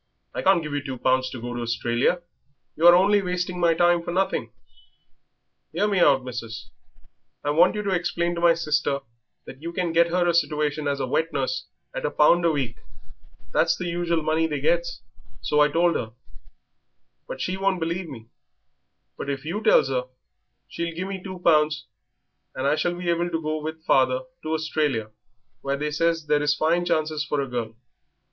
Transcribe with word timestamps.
I 0.33 0.41
can't 0.41 0.63
give 0.63 0.73
you 0.73 0.81
two 0.83 0.97
pounds 0.97 1.29
to 1.29 1.39
go 1.39 1.53
to 1.53 1.61
Australia. 1.61 2.23
You 2.75 2.87
are 2.87 2.95
only 2.95 3.21
wasting 3.21 3.59
my 3.59 3.75
time 3.75 4.01
for 4.01 4.11
nothing." 4.11 4.51
"'Ear 5.73 5.87
me 5.89 5.99
out, 5.99 6.23
missis. 6.23 6.71
I 7.43 7.51
want 7.51 7.75
you 7.75 7.83
to 7.83 7.91
explain 7.91 8.33
to 8.33 8.41
my 8.41 8.55
sister 8.55 9.01
that 9.45 9.61
you 9.61 9.71
can 9.71 9.91
get 9.91 10.07
her 10.07 10.25
a 10.27 10.33
situation 10.33 10.87
as 10.87 10.99
a 10.99 11.05
wet 11.05 11.31
nurse 11.31 11.67
at 11.93 12.03
a 12.03 12.09
pound 12.09 12.45
a 12.45 12.49
week 12.51 12.77
that's 13.53 13.75
the 13.77 13.85
usual 13.85 14.23
money 14.23 14.47
they 14.47 14.59
gets, 14.59 15.01
so 15.39 15.59
I 15.59 15.67
told 15.69 15.95
her, 15.95 16.13
but 17.27 17.39
she 17.39 17.55
won't 17.55 17.79
believe 17.79 18.09
me; 18.09 18.29
but 19.19 19.29
if 19.29 19.45
you 19.45 19.61
tells 19.61 19.89
her, 19.89 20.05
she'll 20.67 20.95
give 20.95 21.09
me 21.09 21.21
two 21.21 21.37
pounds 21.41 21.85
and 22.55 22.65
I 22.65 22.75
shall 22.75 22.95
be 22.95 23.11
able 23.11 23.29
to 23.29 23.39
go 23.39 23.61
with 23.61 23.85
father 23.85 24.21
to 24.41 24.53
Australia, 24.55 25.11
where 25.61 25.77
they 25.77 25.91
says 25.91 26.25
there 26.25 26.41
is 26.41 26.55
fine 26.55 26.85
chances 26.85 27.23
for 27.23 27.39
a 27.39 27.47
girl." 27.47 27.75